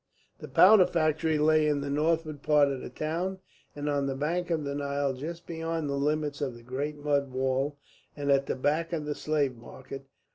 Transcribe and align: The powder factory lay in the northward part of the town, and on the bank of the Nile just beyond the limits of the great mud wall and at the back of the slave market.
The 0.39 0.47
powder 0.47 0.87
factory 0.87 1.37
lay 1.37 1.67
in 1.67 1.81
the 1.81 1.89
northward 1.91 2.41
part 2.41 2.69
of 2.69 2.81
the 2.81 2.89
town, 2.89 3.37
and 3.75 3.87
on 3.87 4.07
the 4.07 4.15
bank 4.15 4.49
of 4.49 4.63
the 4.63 4.73
Nile 4.73 5.13
just 5.13 5.45
beyond 5.45 5.87
the 5.87 5.93
limits 5.93 6.41
of 6.41 6.55
the 6.55 6.63
great 6.63 6.97
mud 6.97 7.29
wall 7.29 7.77
and 8.17 8.31
at 8.31 8.47
the 8.47 8.55
back 8.55 8.93
of 8.93 9.05
the 9.05 9.13
slave 9.13 9.55
market. 9.55 10.07